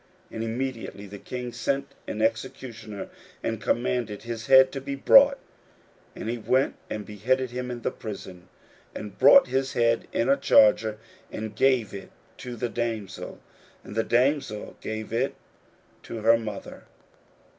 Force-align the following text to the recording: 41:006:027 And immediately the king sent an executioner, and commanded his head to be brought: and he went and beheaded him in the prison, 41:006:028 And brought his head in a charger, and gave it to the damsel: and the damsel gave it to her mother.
41:006:027 0.31 0.35
And 0.35 0.43
immediately 0.43 1.05
the 1.05 1.19
king 1.19 1.53
sent 1.53 1.93
an 2.07 2.21
executioner, 2.23 3.09
and 3.43 3.61
commanded 3.61 4.23
his 4.23 4.47
head 4.47 4.71
to 4.71 4.81
be 4.81 4.95
brought: 4.95 5.37
and 6.15 6.27
he 6.27 6.39
went 6.39 6.73
and 6.89 7.05
beheaded 7.05 7.51
him 7.51 7.69
in 7.69 7.83
the 7.83 7.91
prison, 7.91 8.49
41:006:028 8.95 8.99
And 9.03 9.19
brought 9.19 9.47
his 9.49 9.73
head 9.73 10.07
in 10.11 10.27
a 10.27 10.37
charger, 10.37 10.97
and 11.31 11.55
gave 11.55 11.93
it 11.93 12.09
to 12.37 12.55
the 12.55 12.69
damsel: 12.69 13.41
and 13.83 13.93
the 13.95 14.03
damsel 14.03 14.75
gave 14.81 15.13
it 15.13 15.35
to 16.01 16.21
her 16.23 16.35
mother. 16.35 16.85